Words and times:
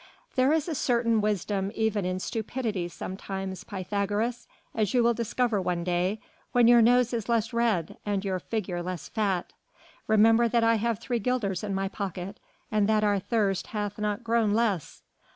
"There 0.35 0.51
is 0.51 0.67
a 0.67 0.73
certain 0.73 1.21
wisdom 1.21 1.71
even 1.75 2.05
in 2.05 2.19
stupidity 2.19 2.87
sometimes, 2.87 3.63
Pythagoras, 3.63 4.47
as 4.73 4.95
you 4.95 5.03
will 5.03 5.13
discover 5.13 5.61
one 5.61 5.83
day, 5.83 6.19
when 6.53 6.67
your 6.67 6.81
nose 6.81 7.13
is 7.13 7.29
less 7.29 7.53
red 7.53 7.97
and 8.03 8.25
your 8.25 8.39
figure 8.39 8.81
less 8.81 9.07
fat. 9.07 9.53
Remember 10.07 10.47
that 10.47 10.63
I 10.63 10.77
have 10.77 10.97
three 10.97 11.19
guilders 11.19 11.63
in 11.63 11.75
my 11.75 11.87
pocket, 11.87 12.39
and 12.71 12.89
that 12.89 13.03
our 13.03 13.19
thirst 13.19 13.67
hath 13.77 13.99
not 13.99 14.23
grown 14.23 14.55
less. 14.55 15.03